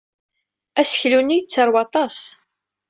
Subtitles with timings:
[0.79, 2.17] Aseklu-nni yettarew aṭas.